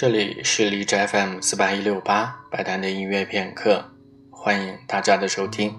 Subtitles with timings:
[0.00, 3.84] 这里是荔枝 FM 四八一六八白谈的音乐片刻，
[4.30, 5.74] 欢迎大家的收听。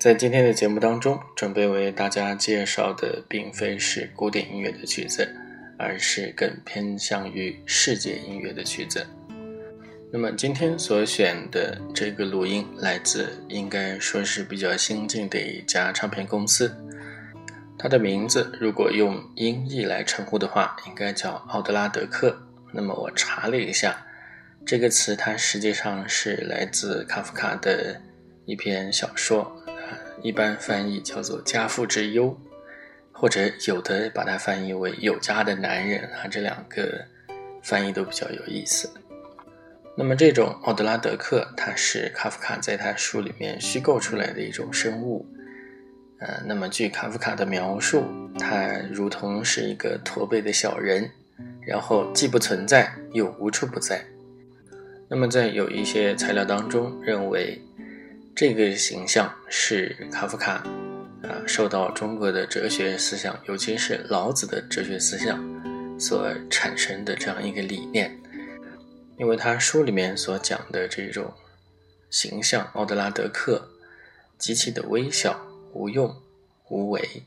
[0.00, 5.28] 在今天的节目当中，准备为大家介绍的并非是古典音乐的曲子，
[5.78, 9.06] 而是更偏向于世界音乐的曲子。
[10.10, 16.74] 那么今天所选的这个录音来自，应该说是比较新进的一家唱片公司。
[17.82, 22.40] 它的名字如果用音译来称呼的话，应该叫奥德拉德克。
[22.70, 24.06] 那么我查了一下，
[24.64, 28.00] 这个词它实际上是来自卡夫卡的
[28.44, 32.26] 一篇小说，啊，一般翻译叫做《家父之忧》，
[33.10, 37.04] 或者有的把它翻译为《有家的男人》啊，这两个
[37.64, 38.88] 翻译都比较有意思。
[39.96, 45.26] 那么这种奥德拉德克，它是卡夫卡在他书里面虚构出来的一种生物。
[46.24, 48.04] 呃，那么据卡夫卡的描述，
[48.38, 51.10] 他如同是一个驼背的小人，
[51.66, 54.04] 然后既不存在又无处不在。
[55.08, 57.60] 那么在有一些材料当中认为，
[58.36, 60.64] 这个形象是卡夫卡
[61.24, 65.44] 啊受到中国的哲学思想，尤其是老子的哲学思想
[65.98, 68.16] 所产生的这样一个理念，
[69.18, 71.34] 因为他书里面所讲的这种
[72.10, 73.68] 形象奥德拉德克
[74.38, 75.48] 极其的微小。
[75.72, 76.14] 无用、
[76.68, 77.22] 无为，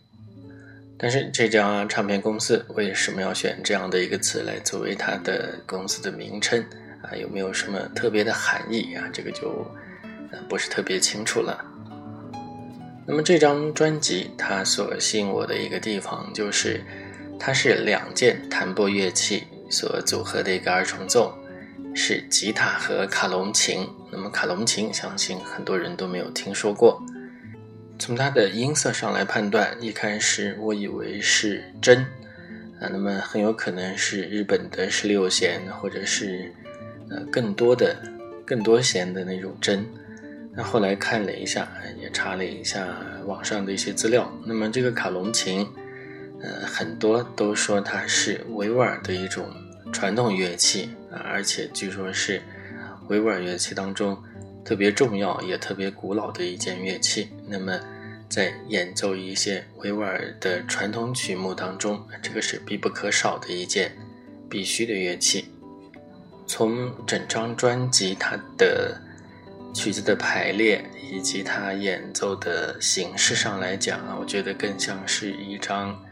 [0.98, 6.64] 但是这家唱片公司为什么要选这样的一个词来作为它的公司的名称
[7.02, 7.16] 啊？
[7.16, 9.10] 有没有什么特别的含义啊？
[9.12, 9.66] 这个就
[10.48, 11.64] 不是特别清楚了。
[13.08, 16.82] 那么这张专辑它所吸引我的一个地方就是，
[17.40, 21.38] 它是两件弹拨乐器所组合的一个二重奏，
[21.94, 23.88] 是吉他和卡隆琴。
[24.12, 27.02] 那么卡隆琴相信很多人都没有听说过。
[27.98, 32.00] 从它的音色上来判断，一开始我以为是真，
[32.80, 36.52] 啊，那么很有可能是日本的十六弦，或者是
[37.10, 37.96] 呃更多的
[38.46, 39.86] 更多弦的那种真。
[40.54, 41.68] 那后来看了一下，
[42.00, 42.86] 也查了一下
[43.26, 45.66] 网上的一些资料，那么这个卡隆琴，
[46.42, 49.48] 呃，很多都说它是维吾尔的一种
[49.94, 52.42] 传统乐器啊，而且据说是
[53.08, 54.18] 维吾尔乐器当中。
[54.66, 57.30] 特别重要也特别古老的一件乐器。
[57.48, 57.80] 那么，
[58.28, 63.96] 在演奏一些维吾尔的传统曲目当中，这个是必不可少的一件
[64.50, 65.46] 必须的乐器。
[66.48, 69.00] 从整张专辑它的
[69.74, 76.04] 曲子的排列以及它演奏的形式上来讲啊，我觉得更像是一张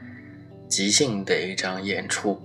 [0.69, 2.39] 即兴的一张演出。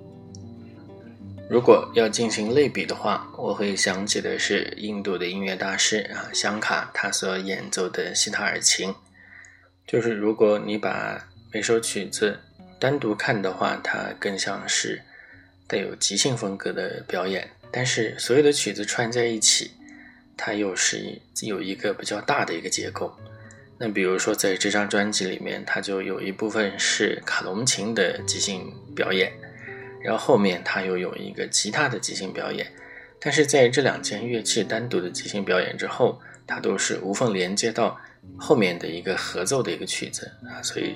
[1.50, 8.94] 如果要进行类比的话，我会想起的是印度的音乐大师啊香卡他所演奏的西塔尔琴。
[9.86, 12.38] 就是如果你把每首曲子
[12.78, 15.00] 单独看的话，它更像是
[15.66, 17.48] 带有即兴风格的表演。
[17.70, 19.70] 但是所有的曲子串在一起，
[20.36, 23.10] 它又是有一个比较大的一个结构。
[23.78, 29.32] 那比如说在这张专辑里面，它就有一部分是卡隆琴的即兴表演。
[30.02, 32.66] 然后后面他又有一个吉他的即兴表演，
[33.20, 38.00] 但是在这两件乐器单独的即兴表演之后，它都是无缝连接到
[38.38, 40.94] 后面的一个合奏的一个曲子啊，所以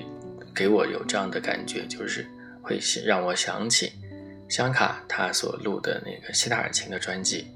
[0.53, 2.25] 给我有这样的感觉，就是
[2.61, 3.91] 会让我想起
[4.49, 7.47] 香卡他所录的那个西塔尔琴的专辑。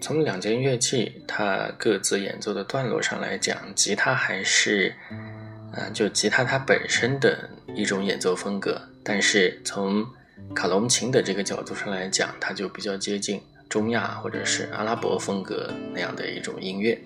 [0.00, 10.06] 从两件乐器它各自演奏的段落上来讲，吉他还是嗯，就吉他它本身的一种演奏风格，但是从
[10.54, 16.98] 卡隆琴的这个角度上来讲，它就比较接近中亚或者是阿拉伯风格那样的一种音乐。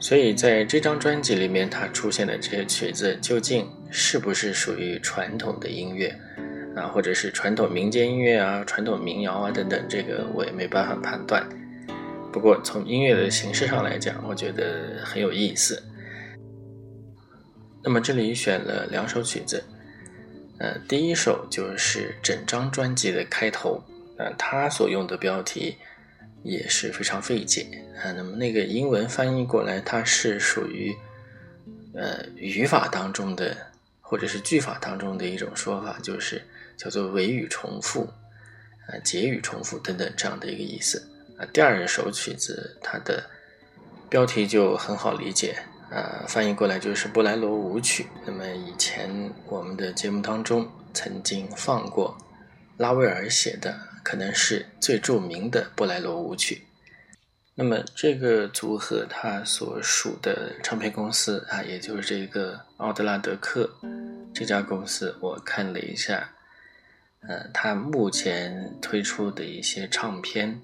[0.00, 6.08] 所以在这张专辑里面，它出现的这些曲子究竟是不是属于传统的音乐
[6.74, 11.46] 啊，或者是传统民间音乐啊、传统民谣啊等等，这个我也没办法判断。
[12.32, 15.82] 不过从音乐的形式上来讲，我觉得很有意思。
[17.82, 19.62] 那么这里选了两首曲子。
[20.58, 23.80] 呃，第一首就是整张专辑的开头，
[24.16, 25.76] 呃，他所用的标题
[26.42, 27.66] 也是非常费解
[28.02, 28.10] 啊。
[28.12, 30.92] 那么那个英文翻译过来，它是属于
[31.94, 33.56] 呃语法当中的
[34.00, 36.42] 或者是句法当中的一种说法，就是
[36.76, 38.08] 叫做尾语重复，
[38.88, 41.08] 呃，结语重复等等这样的一个意思
[41.38, 41.46] 啊。
[41.52, 43.30] 第二首曲子，它的
[44.08, 45.56] 标题就很好理解。
[45.90, 48.06] 呃，翻译过来就是布莱罗舞曲。
[48.26, 52.16] 那么以前我们的节目当中曾经放过
[52.76, 56.64] 拉威尔写的，可能是最著名的布莱罗舞曲。
[57.54, 63.68] 那么这个组合它所属的唱片公司啊，也就是这个奥德拉德克
[64.32, 66.34] 这家公司，我看了一下，
[67.22, 70.60] 呃，他目前推出的一些唱片，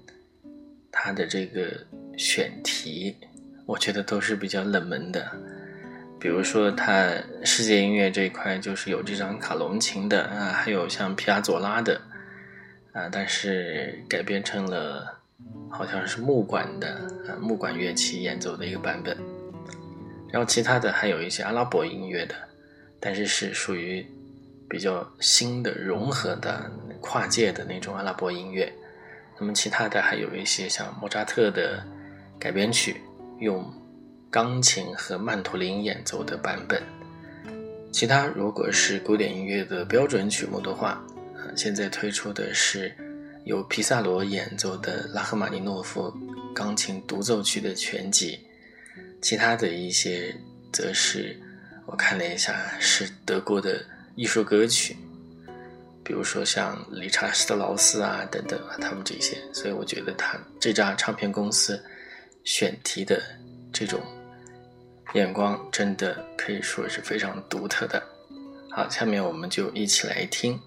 [0.89, 1.85] 他的这个
[2.17, 3.17] 选题，
[3.65, 5.25] 我觉得都是比较冷门的。
[6.19, 7.11] 比如说，他
[7.43, 11.99] 世界音乐这一块就是有这张卡隆琴的啊，还有像皮亚佐拉的
[12.93, 15.19] 啊，但是改编成了
[15.69, 16.87] 好像是木管的
[17.27, 19.15] 啊，木管乐器演奏的一个版本。
[20.31, 22.35] 然后其他的还有一些阿拉伯音乐的，
[22.99, 24.05] 但是是属于。
[24.67, 26.69] 比较新的融合的
[26.99, 28.73] 跨界的那种阿拉伯音乐，
[29.39, 31.85] 那么其他的还有一些像莫扎特的
[32.39, 32.99] 改编曲，
[33.39, 33.65] 用
[34.29, 36.81] 钢琴和曼陀林演奏的版本。
[37.91, 41.01] 其他如果是古典音乐的标准曲目的话，
[41.55, 42.95] 现在推出的是
[43.45, 46.13] 由皮萨罗演奏的拉赫玛尼诺夫
[46.53, 48.39] 钢琴独奏曲的全集。
[49.21, 50.35] 其他的一些
[50.71, 51.39] 则是
[51.85, 53.83] 我看了一下，是德国的。
[54.17, 54.95] 艺术歌曲，
[56.01, 61.83] 比如说像理查施特劳斯啊等等啊，他们这些，所以我觉得他这家唱片公司
[62.45, 63.21] 选题的
[63.73, 63.99] 这种
[65.15, 68.01] 眼光，真的可以说是非常独特的。
[68.71, 70.59] 好，下面我们就一起来听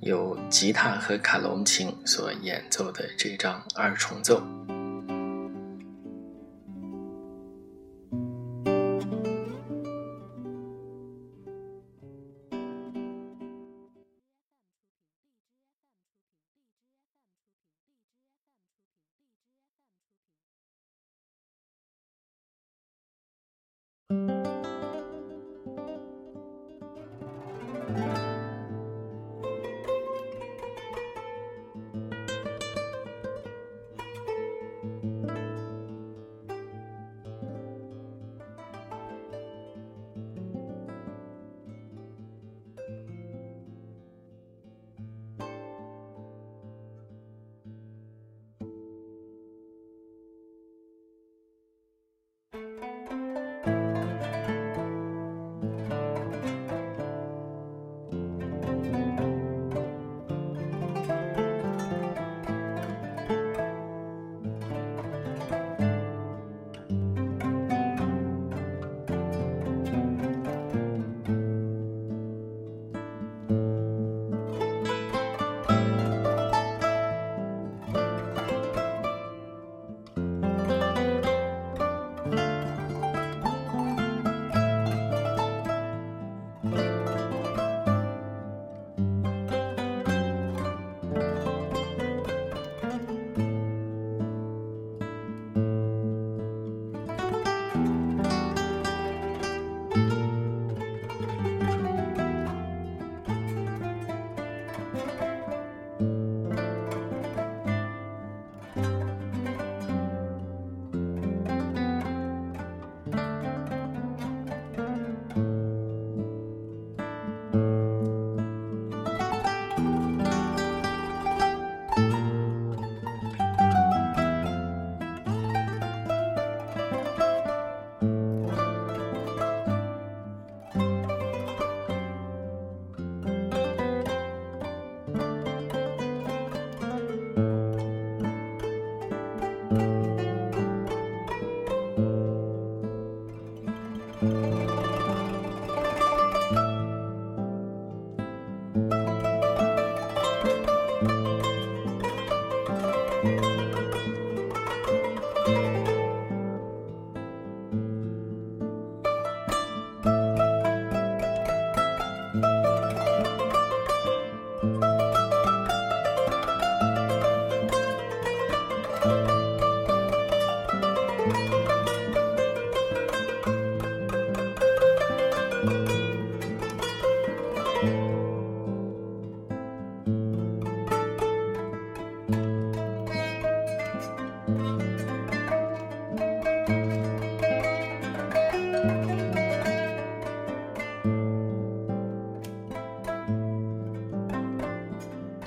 [0.00, 4.42] 由吉他和卡隆琴所演奏的这张二重奏。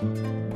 [0.02, 0.51] Música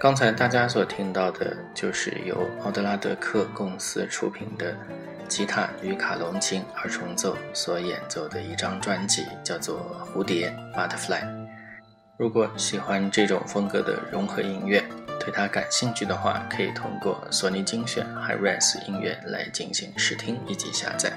[0.00, 4.74] 刚才大家所听到的，就是由奥德拉德克公司出品的
[5.28, 9.78] 吉他与卡隆琴二重奏所演奏的一张专辑，叫做
[10.18, 11.20] 《蝴蝶》（Butterfly）。
[12.16, 14.82] 如果喜欢这种风格的融合音乐，
[15.18, 21.12] 对它感兴趣的话，可以通过索尼精选 HiRes 音乐来进行试听以及下载。